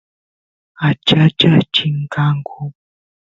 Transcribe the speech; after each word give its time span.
achachas 0.89 1.63
chinkanku 1.73 2.57